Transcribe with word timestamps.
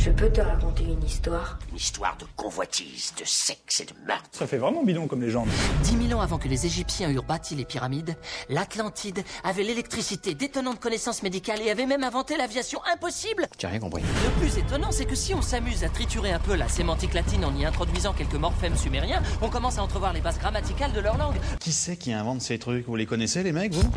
Je 0.00 0.10
peux 0.10 0.30
te 0.30 0.40
raconter 0.40 0.84
une 0.84 1.02
histoire? 1.02 1.58
Une 1.70 1.76
histoire 1.76 2.16
de 2.18 2.24
convoitise, 2.36 3.12
de 3.18 3.24
sexe 3.24 3.80
et 3.80 3.84
de 3.84 3.92
meurtre. 4.06 4.28
Ça 4.30 4.46
fait 4.46 4.56
vraiment 4.56 4.84
bidon 4.84 5.08
comme 5.08 5.20
légende. 5.20 5.48
Dix 5.82 5.96
mille 5.96 6.14
ans 6.14 6.20
avant 6.20 6.38
que 6.38 6.46
les 6.46 6.66
Égyptiens 6.66 7.10
eurent 7.10 7.24
bâti 7.24 7.56
les 7.56 7.64
pyramides, 7.64 8.16
l'Atlantide 8.48 9.24
avait 9.42 9.64
l'électricité, 9.64 10.34
d'étonnantes 10.34 10.78
connaissances 10.78 11.24
médicales 11.24 11.60
et 11.62 11.70
avait 11.72 11.84
même 11.84 12.04
inventé 12.04 12.36
l'aviation 12.36 12.80
impossible. 12.94 13.48
J'ai 13.58 13.66
rien 13.66 13.80
compris. 13.80 14.02
Le 14.02 14.40
plus 14.40 14.56
étonnant, 14.56 14.92
c'est 14.92 15.04
que 15.04 15.16
si 15.16 15.34
on 15.34 15.42
s'amuse 15.42 15.82
à 15.82 15.88
triturer 15.88 16.30
un 16.30 16.38
peu 16.38 16.54
la 16.54 16.68
sémantique 16.68 17.14
latine 17.14 17.44
en 17.44 17.54
y 17.56 17.64
introduisant 17.64 18.12
quelques 18.12 18.34
morphèmes 18.34 18.76
sumériens, 18.76 19.22
on 19.42 19.50
commence 19.50 19.78
à 19.78 19.82
entrevoir 19.82 20.12
les 20.12 20.20
bases 20.20 20.38
grammaticales 20.38 20.92
de 20.92 21.00
leur 21.00 21.18
langue. 21.18 21.36
Qui 21.58 21.72
c'est 21.72 21.96
qui 21.96 22.12
invente 22.12 22.40
ces 22.40 22.60
trucs? 22.60 22.86
Vous 22.86 22.94
les 22.94 23.06
connaissez 23.06 23.42
les 23.42 23.52
mecs, 23.52 23.74
vous? 23.74 23.90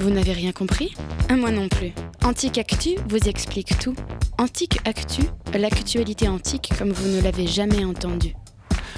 Vous 0.00 0.10
n'avez 0.10 0.32
rien 0.32 0.52
compris 0.52 0.94
Ah, 1.28 1.36
Moi 1.36 1.50
non 1.50 1.68
plus. 1.68 1.92
Antique 2.24 2.58
Actu 2.58 2.90
vous 3.08 3.28
explique 3.28 3.78
tout. 3.78 3.94
Antique 4.38 4.78
Actu, 4.86 5.22
l'actualité 5.54 6.28
antique 6.28 6.70
comme 6.78 6.92
vous 6.92 7.08
ne 7.08 7.20
l'avez 7.20 7.46
jamais 7.46 7.84
entendu. 7.84 8.34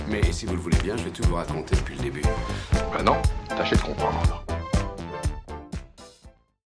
Mais 0.09 0.21
si 0.33 0.47
vous 0.47 0.55
le 0.55 0.61
voulez 0.61 0.79
bien, 0.83 0.97
je 0.97 1.05
vais 1.05 1.11
tout 1.11 1.23
vous 1.27 1.35
raconter 1.37 1.77
depuis 1.77 1.97
le 1.97 2.03
début. 2.03 2.23
Bah 2.93 3.03
non, 3.03 3.17
tâchez 3.49 3.77
de 3.77 3.81
comprendre. 3.81 4.45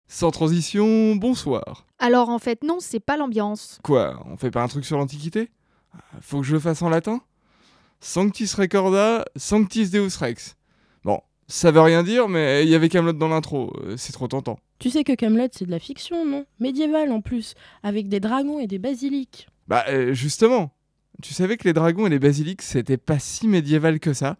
Sans 0.08 0.30
transition, 0.30 1.16
bonsoir. 1.16 1.84
Alors 1.98 2.28
en 2.28 2.38
fait 2.38 2.62
non, 2.64 2.78
c'est 2.80 3.00
pas 3.00 3.16
l'ambiance. 3.16 3.78
Quoi, 3.82 4.20
on 4.26 4.36
fait 4.36 4.50
pas 4.50 4.62
un 4.62 4.68
truc 4.68 4.84
sur 4.84 4.96
l'Antiquité? 4.96 5.50
Faut 6.20 6.40
que 6.40 6.46
je 6.46 6.54
le 6.54 6.60
fasse 6.60 6.82
en 6.82 6.88
latin? 6.88 7.20
Sanctis 8.00 8.52
recorda, 8.56 9.24
sanctis 9.36 9.90
deus 9.90 10.16
rex. 10.18 10.56
Ça 11.46 11.70
veut 11.70 11.80
rien 11.80 12.02
dire, 12.02 12.28
mais 12.28 12.64
il 12.64 12.70
y 12.70 12.74
avait 12.74 12.88
Camelot 12.88 13.12
dans 13.12 13.28
l'intro, 13.28 13.72
euh, 13.84 13.96
c'est 13.96 14.12
trop 14.12 14.28
tentant. 14.28 14.58
Tu 14.78 14.90
sais 14.90 15.04
que 15.04 15.14
Camelot 15.14 15.48
c'est 15.52 15.66
de 15.66 15.70
la 15.70 15.78
fiction, 15.78 16.24
non? 16.24 16.46
Médiévale 16.58 17.12
en 17.12 17.20
plus, 17.20 17.54
avec 17.82 18.08
des 18.08 18.20
dragons 18.20 18.58
et 18.58 18.66
des 18.66 18.78
basiliques. 18.78 19.48
Bah 19.68 19.84
euh, 19.88 20.14
justement, 20.14 20.70
tu 21.22 21.34
savais 21.34 21.56
que 21.56 21.64
les 21.64 21.72
dragons 21.72 22.06
et 22.06 22.10
les 22.10 22.18
basiliques 22.18 22.62
c'était 22.62 22.96
pas 22.96 23.18
si 23.18 23.46
médiéval 23.46 24.00
que 24.00 24.12
ça? 24.14 24.36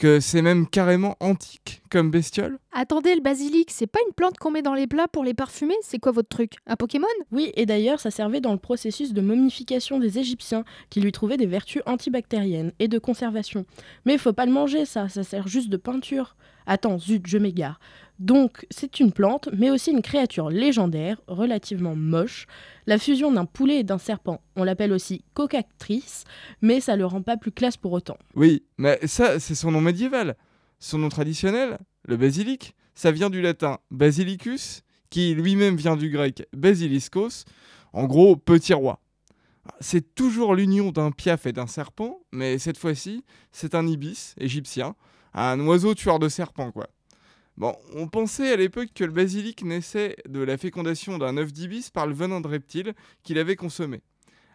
Que 0.00 0.18
c'est 0.18 0.40
même 0.40 0.66
carrément 0.66 1.18
antique 1.20 1.82
comme 1.90 2.10
bestiole 2.10 2.58
Attendez, 2.72 3.14
le 3.14 3.20
basilic, 3.20 3.70
c'est 3.70 3.86
pas 3.86 3.98
une 4.08 4.14
plante 4.14 4.38
qu'on 4.38 4.50
met 4.50 4.62
dans 4.62 4.72
les 4.72 4.86
plats 4.86 5.08
pour 5.08 5.24
les 5.24 5.34
parfumer? 5.34 5.74
C'est 5.82 5.98
quoi 5.98 6.10
votre 6.10 6.30
truc? 6.30 6.54
Un 6.66 6.76
Pokémon? 6.76 7.06
Oui, 7.32 7.52
et 7.54 7.66
d'ailleurs, 7.66 8.00
ça 8.00 8.10
servait 8.10 8.40
dans 8.40 8.52
le 8.52 8.58
processus 8.58 9.12
de 9.12 9.20
momification 9.20 9.98
des 9.98 10.18
Égyptiens, 10.18 10.64
qui 10.88 11.02
lui 11.02 11.12
trouvaient 11.12 11.36
des 11.36 11.44
vertus 11.44 11.82
antibactériennes 11.84 12.72
et 12.78 12.88
de 12.88 12.98
conservation. 12.98 13.66
Mais 14.06 14.16
faut 14.16 14.32
pas 14.32 14.46
le 14.46 14.52
manger, 14.52 14.86
ça, 14.86 15.10
ça 15.10 15.22
sert 15.22 15.48
juste 15.48 15.68
de 15.68 15.76
peinture. 15.76 16.34
Attends, 16.64 16.98
zut, 16.98 17.26
je 17.26 17.36
m'égare. 17.36 17.78
Donc, 18.20 18.66
c'est 18.70 19.00
une 19.00 19.12
plante, 19.12 19.48
mais 19.56 19.70
aussi 19.70 19.90
une 19.90 20.02
créature 20.02 20.50
légendaire, 20.50 21.22
relativement 21.26 21.96
moche. 21.96 22.46
La 22.86 22.98
fusion 22.98 23.32
d'un 23.32 23.46
poulet 23.46 23.80
et 23.80 23.82
d'un 23.82 23.96
serpent, 23.96 24.42
on 24.56 24.64
l'appelle 24.64 24.92
aussi 24.92 25.24
cocactrice, 25.32 26.24
mais 26.60 26.80
ça 26.80 26.96
le 26.96 27.06
rend 27.06 27.22
pas 27.22 27.38
plus 27.38 27.50
classe 27.50 27.78
pour 27.78 27.92
autant. 27.92 28.18
Oui, 28.34 28.62
mais 28.76 28.98
ça, 29.06 29.40
c'est 29.40 29.54
son 29.54 29.70
nom 29.70 29.80
médiéval. 29.80 30.36
Son 30.78 30.98
nom 30.98 31.08
traditionnel, 31.08 31.78
le 32.04 32.18
basilic, 32.18 32.74
ça 32.94 33.10
vient 33.10 33.30
du 33.30 33.40
latin 33.40 33.78
basilicus, 33.90 34.82
qui 35.08 35.34
lui-même 35.34 35.76
vient 35.76 35.96
du 35.96 36.10
grec 36.10 36.46
basiliskos, 36.52 37.46
en 37.94 38.04
gros 38.04 38.36
petit 38.36 38.74
roi. 38.74 39.00
C'est 39.80 40.14
toujours 40.14 40.54
l'union 40.54 40.92
d'un 40.92 41.10
piaf 41.10 41.46
et 41.46 41.52
d'un 41.52 41.66
serpent, 41.66 42.20
mais 42.32 42.58
cette 42.58 42.76
fois-ci, 42.76 43.24
c'est 43.50 43.74
un 43.74 43.86
ibis 43.86 44.34
égyptien, 44.38 44.94
un 45.32 45.58
oiseau 45.60 45.94
tueur 45.94 46.18
de 46.18 46.28
serpents, 46.28 46.70
quoi. 46.70 46.88
Bon, 47.60 47.76
on 47.94 48.08
pensait 48.08 48.50
à 48.50 48.56
l'époque 48.56 48.88
que 48.94 49.04
le 49.04 49.12
basilic 49.12 49.62
naissait 49.64 50.16
de 50.26 50.40
la 50.40 50.56
fécondation 50.56 51.18
d'un 51.18 51.36
œuf 51.36 51.52
d'ibis 51.52 51.90
par 51.90 52.06
le 52.06 52.14
venin 52.14 52.40
de 52.40 52.48
reptile 52.48 52.94
qu'il 53.22 53.36
avait 53.36 53.54
consommé. 53.54 54.00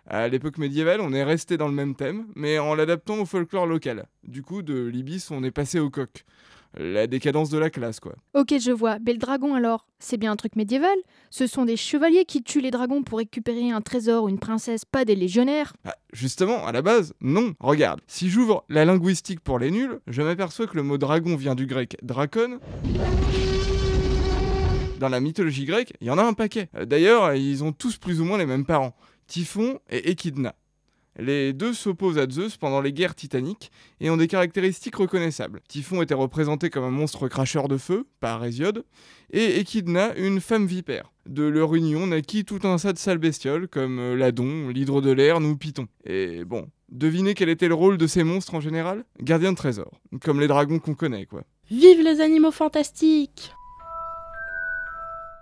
À 0.08 0.28
l'époque 0.28 0.58
médiévale, 0.58 1.02
on 1.02 1.14
est 1.14 1.23
resté 1.23 1.56
dans 1.56 1.67
le 1.67 1.76
même 1.76 1.94
thème, 1.94 2.26
mais 2.36 2.58
en 2.58 2.73
l'adaptant 2.73 3.20
au 3.20 3.26
folklore 3.28 3.67
local. 3.67 4.08
Du 4.23 4.42
coup, 4.42 4.64
de 4.64 4.88
l'ibis, 4.88 5.30
on 5.30 5.44
est 5.44 5.52
passé 5.52 5.78
au 5.78 5.92
coq. 5.92 6.26
La 6.78 7.08
décadence 7.08 7.49
de 7.49 7.58
la 7.58 7.70
classe, 7.70 7.99
quoi. 7.99 8.16
Ok, 8.33 8.54
je 8.60 8.72
vois. 8.72 8.98
Mais 9.05 9.14
le 9.14 9.17
dragon 9.17 9.55
alors 9.55 9.88
C'est 9.99 10.17
bien 10.17 10.32
un 10.32 10.36
truc 10.36 10.55
médiéval 10.55 10.98
Ce 11.30 11.48
sont 11.48 11.64
des 11.66 11.77
chevaliers 11.77 12.26
qui 12.26 12.44
tuent 12.44 12.61
les 12.61 12.72
dragons 12.72 13.02
pour 13.04 13.20
récupérer 13.20 13.72
un 13.72 13.82
trésor 13.82 14.26
ou 14.26 14.30
une 14.30 14.39
princesse, 14.39 14.83
pas 14.86 15.05
des 15.05 15.16
légionnaires 15.16 15.73
Ah, 15.86 15.95
justement, 16.14 16.66
à 16.66 16.72
la 16.72 16.82
base, 16.82 17.14
non. 17.22 17.54
Regarde, 17.60 18.02
si 18.08 18.30
j'ouvre 18.30 18.66
la 18.70 18.83
linguistique 18.86 19.39
pour 19.39 19.60
les 19.60 19.72
nuls, 19.72 19.99
je 20.08 20.22
m'aperçois 20.22 20.67
que 20.67 20.76
le 20.76 20.83
mot 20.83 20.98
dragon 20.98 21.36
vient 21.36 21.55
du 21.55 21.66
grec 21.66 21.98
dracon. 22.02 22.60
Dans 24.99 25.10
la 25.10 25.20
mythologie 25.20 25.66
grecque, 25.66 25.94
il 26.02 26.08
y 26.08 26.10
en 26.10 26.17
a 26.17 26.23
un 26.23 26.33
paquet. 26.33 26.70
D'ailleurs, 26.86 27.33
ils 27.36 27.64
ont 27.64 27.73
tous 27.73 27.98
plus 27.98 28.22
ou 28.22 28.26
moins 28.26 28.38
les 28.38 28.45
mêmes 28.45 28.66
parents, 28.66 28.95
Typhon 29.28 29.80
et 29.89 30.10
Echidna. 30.11 30.55
Les 31.17 31.53
deux 31.53 31.73
s'opposent 31.73 32.17
à 32.17 32.30
Zeus 32.30 32.58
pendant 32.58 32.81
les 32.81 32.92
guerres 32.92 33.15
titaniques 33.15 33.71
et 34.02 34.09
ont 34.09 34.17
des 34.17 34.27
caractéristiques 34.27 34.98
reconnaissables. 34.98 35.61
Typhon 35.67 36.02
était 36.02 36.14
représenté 36.14 36.70
comme 36.70 36.83
un 36.83 36.92
monstre 36.92 37.27
cracheur 37.30 37.67
de 37.67 37.77
feu, 37.77 38.05
par 38.20 38.43
Hésiode, 38.43 38.83
et 39.31 39.59
Echidna 39.59 40.15
une 40.17 40.42
femme 40.42 40.65
vipère. 40.65 41.14
De 41.25 41.43
leur 41.43 41.73
union 41.73 42.08
naquit 42.08 42.43
tout 42.43 42.59
un 42.64 42.75
tas 42.75 42.93
de 42.93 42.98
sales 42.98 43.17
bestioles 43.17 43.67
comme 43.67 43.99
euh, 43.99 44.15
l'Adon, 44.15 44.70
l'hydre 44.70 45.02
de 45.02 45.11
l'air 45.11 45.37
ou 45.37 45.55
Python. 45.55 45.87
Et 46.04 46.43
bon, 46.43 46.70
devinez 46.89 47.33
quel 47.33 47.49
était 47.49 47.67
le 47.67 47.73
rôle 47.73 47.98
de 47.98 48.08
ces 48.08 48.23
monstres 48.23 48.54
en 48.54 48.59
général? 48.59 49.05
Gardiens 49.21 49.54
de 49.54 49.58
trésors, 49.58 50.02
comme 50.21 50.39
les 50.39 50.48
dragons 50.48 50.80
qu'on 50.80 50.93
connaît 50.95 51.25
quoi. 51.25 51.43
Vive 51.71 52.02
les 52.04 52.21
animaux 52.21 52.52
fantastiques 52.52 53.54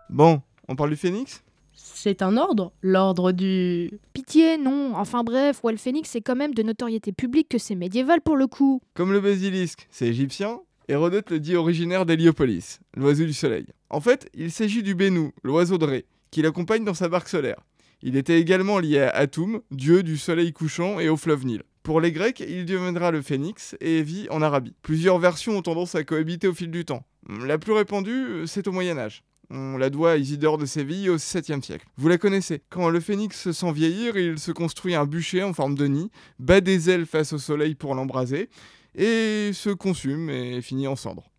Bon, 0.10 0.42
on 0.68 0.76
parle 0.76 0.92
du 0.92 0.96
phénix? 0.96 1.44
C'est 1.76 2.22
un 2.22 2.38
ordre 2.38 2.72
L'ordre 2.82 3.32
du... 3.32 3.92
Pitié, 4.14 4.58
non. 4.58 4.96
Enfin 4.96 5.24
bref, 5.24 5.64
ouais, 5.64 5.72
le 5.72 5.78
phénix, 5.78 6.10
c'est 6.10 6.22
quand 6.22 6.36
même 6.36 6.54
de 6.54 6.64
notoriété 6.64 7.12
publique 7.12 7.50
que 7.50 7.58
c'est 7.58 7.76
médiéval 7.76 8.22
pour 8.22 8.36
le 8.36 8.48
coup. 8.48 8.82
Comme 8.94 9.12
le 9.12 9.22
basilisque, 9.22 9.88
c'est 9.90 10.08
égyptien, 10.08 10.60
Hérodote 10.90 11.30
le 11.32 11.40
dit 11.40 11.56
originaire 11.56 12.06
d'Héliopolis, 12.06 12.80
l'oiseau 12.98 13.26
du 13.26 13.34
soleil. 13.34 13.66
En 13.90 14.02
fait, 14.02 14.30
il 14.34 14.52
s'agit 14.52 14.84
du 14.84 14.96
Bénou, 14.96 15.32
l'oiseau 15.44 15.78
de 15.78 15.86
Ré, 15.86 16.06
qui 16.30 16.42
l'accompagne 16.42 16.84
dans 16.84 16.94
sa 16.94 17.08
barque 17.08 17.30
solaire. 17.30 17.62
Il 18.02 18.18
était 18.18 18.40
également 18.40 18.80
lié 18.80 19.00
à 19.00 19.10
Atum, 19.12 19.62
dieu 19.72 20.04
du 20.04 20.18
soleil 20.18 20.52
couchant 20.52 21.00
et 21.00 21.08
au 21.08 21.16
fleuve 21.16 21.46
Nil. 21.46 21.64
Pour 21.84 22.02
les 22.02 22.12
Grecs, 22.12 22.42
il 22.42 22.66
deviendra 22.66 23.12
le 23.12 23.22
phénix 23.22 23.78
et 23.80 24.04
vit 24.04 24.28
en 24.30 24.42
Arabie. 24.42 24.74
Plusieurs 24.82 25.20
versions 25.20 25.58
ont 25.58 25.62
tendance 25.62 25.96
à 25.96 26.04
cohabiter 26.04 26.48
au 26.48 26.54
fil 26.54 26.70
du 26.70 26.84
temps. 26.84 27.06
La 27.46 27.58
plus 27.58 27.72
répandue, 27.72 28.44
c'est 28.46 28.68
au 28.68 28.74
Moyen 28.74 28.98
Âge. 28.98 29.24
On 29.56 29.78
la 29.78 29.92
doit 29.92 30.14
à 30.14 30.18
Isidore 30.18 30.58
de 30.58 30.66
Séville 30.66 31.12
au 31.12 31.18
7e 31.18 31.62
siècle. 31.62 31.86
Vous 31.98 32.10
la 32.10 32.18
connaissez. 32.18 32.64
Quand 32.72 32.90
le 32.90 33.00
phénix 33.00 33.40
se 33.40 33.52
sent 33.52 33.72
vieillir, 33.72 34.18
il 34.18 34.40
se 34.40 34.52
construit 34.52 34.96
un 34.96 35.06
bûcher 35.06 35.44
en 35.44 35.54
forme 35.54 35.76
de 35.76 35.86
nid, 35.86 36.10
bat 36.40 36.60
des 36.60 36.90
ailes 36.90 37.06
face 37.06 37.34
au 37.34 37.38
soleil 37.38 37.76
pour 37.76 37.94
l'embraser, 37.94 38.50
et 38.96 39.52
se 39.54 39.70
consume 39.70 40.32
et 40.32 40.60
finit 40.64 40.88
en 40.88 40.96
cendres. 40.96 41.30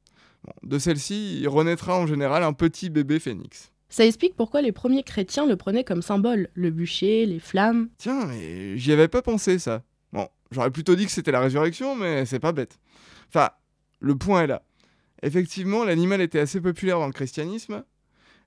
Bon, 0.44 0.52
de 0.62 0.78
celle-ci, 0.78 1.40
il 1.40 1.48
renaîtra 1.48 1.98
en 1.98 2.06
général 2.06 2.44
un 2.44 2.52
petit 2.52 2.88
bébé 2.88 3.18
phénix. 3.18 3.72
Ça 3.88 4.06
explique 4.06 4.36
pourquoi 4.36 4.62
les 4.62 4.70
premiers 4.70 5.02
chrétiens 5.02 5.46
le 5.46 5.56
prenaient 5.56 5.82
comme 5.82 6.02
symbole, 6.02 6.50
le 6.54 6.70
bûcher, 6.70 7.26
les 7.26 7.40
flammes. 7.40 7.88
Tiens, 7.98 8.26
mais 8.26 8.78
j'y 8.78 8.92
avais 8.92 9.08
pas 9.08 9.22
pensé 9.22 9.58
ça. 9.58 9.82
Bon, 10.12 10.28
j'aurais 10.52 10.70
plutôt 10.70 10.94
dit 10.94 11.06
que 11.06 11.12
c'était 11.12 11.32
la 11.32 11.40
résurrection, 11.40 11.96
mais 11.96 12.26
c'est 12.26 12.38
pas 12.38 12.52
bête. 12.52 12.78
Enfin, 13.28 13.50
le 13.98 14.14
point 14.14 14.44
est 14.44 14.46
là. 14.46 14.62
Effectivement, 15.24 15.82
l'animal 15.82 16.20
était 16.20 16.38
assez 16.38 16.60
populaire 16.60 17.00
dans 17.00 17.06
le 17.08 17.12
christianisme. 17.12 17.82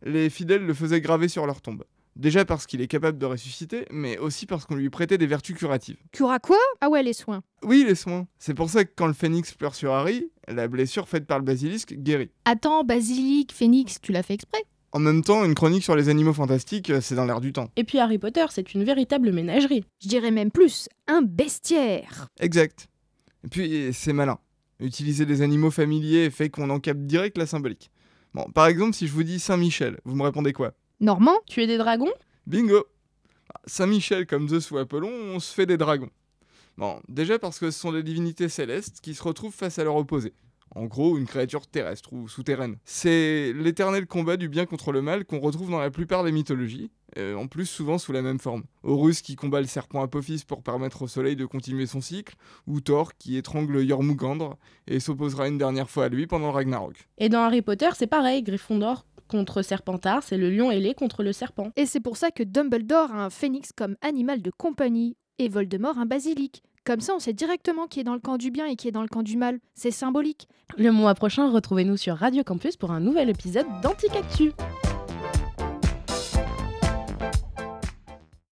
Les 0.03 0.29
fidèles 0.29 0.65
le 0.65 0.73
faisaient 0.73 1.01
graver 1.01 1.27
sur 1.27 1.45
leur 1.45 1.61
tombe. 1.61 1.83
Déjà 2.15 2.45
parce 2.45 2.65
qu'il 2.65 2.81
est 2.81 2.87
capable 2.87 3.19
de 3.19 3.25
ressusciter, 3.27 3.85
mais 3.91 4.17
aussi 4.17 4.47
parce 4.47 4.65
qu'on 4.65 4.75
lui 4.75 4.89
prêtait 4.89 5.19
des 5.19 5.27
vertus 5.27 5.55
curatives. 5.55 5.97
Cura 6.11 6.39
quoi? 6.39 6.57
Ah 6.81 6.89
ouais, 6.89 7.03
les 7.03 7.13
soins. 7.13 7.43
Oui, 7.61 7.85
les 7.87 7.93
soins. 7.93 8.27
C'est 8.39 8.55
pour 8.55 8.71
ça 8.71 8.85
que 8.85 8.91
quand 8.95 9.05
le 9.05 9.13
phénix 9.13 9.53
pleure 9.53 9.75
sur 9.75 9.93
Harry, 9.93 10.31
la 10.47 10.67
blessure 10.67 11.07
faite 11.07 11.27
par 11.27 11.37
le 11.37 11.45
basilisque 11.45 11.93
guérit. 11.93 12.31
Attends, 12.45 12.83
basilic, 12.83 13.53
phénix, 13.53 14.01
tu 14.01 14.11
l'as 14.11 14.23
fait 14.23 14.33
exprès? 14.33 14.63
En 14.93 14.99
même 14.99 15.23
temps, 15.23 15.45
une 15.45 15.53
chronique 15.53 15.83
sur 15.83 15.95
les 15.95 16.09
animaux 16.09 16.33
fantastiques, 16.33 16.91
c'est 17.01 17.13
dans 17.13 17.25
l'air 17.25 17.39
du 17.39 17.53
temps. 17.53 17.69
Et 17.75 17.83
puis 17.83 17.99
Harry 17.99 18.17
Potter, 18.17 18.45
c'est 18.49 18.73
une 18.73 18.83
véritable 18.83 19.31
ménagerie. 19.31 19.83
Je 20.01 20.07
dirais 20.07 20.31
même 20.31 20.49
plus, 20.49 20.89
un 21.07 21.21
bestiaire. 21.21 22.29
Exact. 22.39 22.87
Et 23.43 23.47
puis, 23.49 23.89
c'est 23.93 24.13
malin. 24.13 24.39
Utiliser 24.79 25.27
des 25.27 25.43
animaux 25.43 25.71
familiers 25.71 26.31
fait 26.31 26.49
qu'on 26.49 26.69
en 26.71 26.79
capte 26.79 27.01
direct 27.01 27.37
la 27.37 27.45
symbolique. 27.45 27.91
Bon, 28.33 28.43
par 28.53 28.67
exemple, 28.67 28.93
si 28.95 29.07
je 29.07 29.13
vous 29.13 29.23
dis 29.23 29.39
Saint-Michel, 29.39 29.99
vous 30.05 30.15
me 30.15 30.23
répondez 30.23 30.53
quoi? 30.53 30.73
Normand 30.99 31.37
Tu 31.47 31.61
es 31.61 31.67
des 31.67 31.77
dragons? 31.77 32.11
Bingo 32.45 32.85
Saint-Michel 33.65 34.25
comme 34.27 34.47
Zeus 34.47 34.71
ou 34.71 34.77
Apollon, 34.77 35.11
on 35.11 35.39
se 35.39 35.53
fait 35.53 35.65
des 35.65 35.77
dragons. 35.77 36.09
Bon, 36.77 37.01
déjà 37.07 37.39
parce 37.39 37.59
que 37.59 37.71
ce 37.71 37.79
sont 37.79 37.91
des 37.91 38.03
divinités 38.03 38.49
célestes 38.49 38.99
qui 39.01 39.15
se 39.15 39.23
retrouvent 39.23 39.53
face 39.53 39.79
à 39.79 39.83
leur 39.83 39.95
opposé. 39.95 40.33
En 40.77 40.85
gros, 40.85 41.17
une 41.17 41.25
créature 41.25 41.65
terrestre 41.65 42.13
ou 42.13 42.27
souterraine. 42.27 42.77
C'est 42.85 43.51
l'éternel 43.53 44.05
combat 44.05 44.37
du 44.37 44.47
bien 44.47 44.67
contre 44.67 44.91
le 44.91 45.01
mal 45.01 45.25
qu'on 45.25 45.39
retrouve 45.39 45.71
dans 45.71 45.79
la 45.79 45.89
plupart 45.89 46.23
des 46.23 46.31
mythologies, 46.31 46.91
euh, 47.17 47.33
en 47.33 47.47
plus 47.47 47.65
souvent 47.65 47.97
sous 47.97 48.11
la 48.11 48.21
même 48.21 48.37
forme. 48.37 48.63
Horus 48.83 49.23
qui 49.23 49.35
combat 49.35 49.59
le 49.59 49.65
serpent 49.65 50.03
Apophis 50.03 50.43
pour 50.47 50.61
permettre 50.61 51.01
au 51.01 51.07
soleil 51.07 51.35
de 51.35 51.47
continuer 51.47 51.87
son 51.87 51.99
cycle, 51.99 52.35
ou 52.67 52.79
Thor 52.79 53.15
qui 53.15 53.37
étrangle 53.37 53.87
Jormungandr 53.87 54.55
et 54.85 54.99
s'opposera 54.99 55.47
une 55.47 55.57
dernière 55.57 55.89
fois 55.89 56.05
à 56.05 56.09
lui 56.09 56.27
pendant 56.27 56.51
Ragnarok. 56.51 57.07
Et 57.17 57.29
dans 57.29 57.41
Harry 57.41 57.63
Potter, 57.63 57.89
c'est 57.95 58.05
pareil, 58.05 58.43
Gryffondor 58.43 59.07
contre 59.27 59.63
Serpentard, 59.63 60.21
c'est 60.21 60.37
le 60.37 60.51
lion 60.51 60.69
ailé 60.69 60.93
contre 60.93 61.23
le 61.23 61.33
serpent. 61.33 61.71
Et 61.75 61.87
c'est 61.87 61.99
pour 61.99 62.17
ça 62.17 62.29
que 62.29 62.43
Dumbledore 62.43 63.11
a 63.11 63.25
un 63.25 63.29
phénix 63.31 63.71
comme 63.73 63.95
animal 64.01 64.43
de 64.43 64.51
compagnie 64.55 65.17
et 65.39 65.49
Voldemort 65.49 65.97
un 65.97 66.05
basilic. 66.05 66.63
Comme 66.87 67.01
ça, 67.01 67.13
on 67.13 67.19
sait 67.19 67.33
directement 67.33 67.87
qui 67.87 67.99
est 67.99 68.05
dans 68.05 68.13
le 68.13 68.21
camp 68.21 68.37
du 68.37 68.49
bien 68.49 68.65
et 68.65 68.77
qui 68.77 68.87
est 68.87 68.93
dans 68.93 69.01
le 69.01 69.09
camp 69.09 69.21
du 69.21 69.35
mal. 69.35 69.59
C'est 69.75 69.91
symbolique. 69.91 70.47
Le 70.77 70.93
mois 70.93 71.15
prochain, 71.15 71.51
retrouvez-nous 71.51 71.97
sur 71.97 72.15
Radio 72.15 72.45
Campus 72.45 72.77
pour 72.77 72.91
un 72.91 73.01
nouvel 73.01 73.29
épisode 73.29 73.65
d'Anticactu. 73.83 74.53